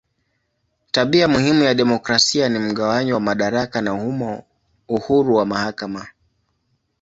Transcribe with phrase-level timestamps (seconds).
[0.91, 4.43] Tabia muhimu ya demokrasia ni mgawanyo wa madaraka na humo
[4.87, 6.07] uhuru wa mahakama.